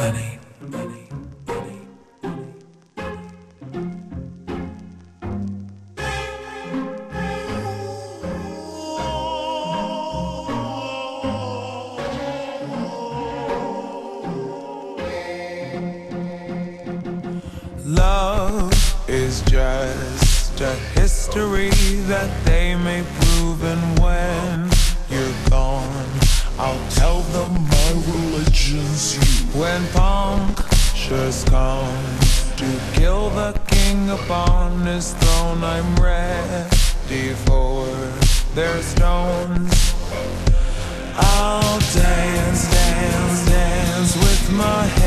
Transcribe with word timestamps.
bunny, 0.00 0.38
bunny. 0.62 1.08
Love 17.84 18.72
is 19.06 19.42
just 19.42 20.60
a 20.62 20.74
history 20.96 21.68
that 22.08 22.30
they 22.46 22.74
may 22.74 23.04
prove, 23.20 23.62
and 23.64 23.98
when 23.98 24.69
punctures 31.10 31.44
come 31.46 32.18
to 32.56 32.80
kill 32.92 33.30
the 33.30 33.52
king 33.66 34.10
upon 34.10 34.86
his 34.86 35.12
throne, 35.14 35.64
I'm 35.64 35.96
ready 35.96 37.34
for 37.46 37.84
their 38.54 38.80
stones. 38.80 39.94
I'll 41.16 41.80
dance, 41.80 42.70
dance, 42.70 43.46
dance 43.46 44.16
with 44.16 44.52
my 44.52 44.99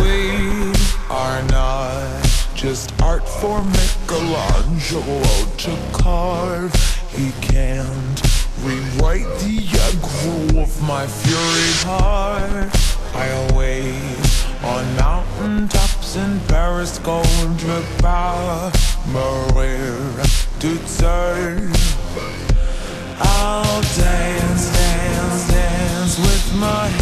We 0.00 0.72
are 1.10 1.42
not 1.50 2.22
just 2.54 2.92
art 3.02 3.28
for 3.28 3.62
Michelangelo 3.62 5.22
to 5.58 5.76
carve. 5.92 6.72
He 7.10 7.32
can't 7.40 8.22
rewrite 8.62 9.26
the 9.42 9.58
aggro 9.86 10.62
of 10.62 10.82
my 10.82 11.06
fury 11.06 11.72
heart. 11.84 12.70
I 13.14 13.26
await 13.50 14.32
on 14.62 14.84
mountaintops 14.96 16.14
in 16.16 16.38
Paris, 16.46 16.98
going 17.00 17.56
to 17.58 17.82
Maria 19.08 20.24
to 20.60 20.78
turn. 20.98 21.72
I'll 23.18 23.82
dance, 23.82 24.72
dance, 24.72 25.48
dance 25.50 26.18
with 26.18 26.54
my 26.60 27.01